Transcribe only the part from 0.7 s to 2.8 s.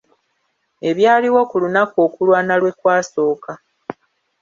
Ebyaliwo ku lunaku okulwana lwe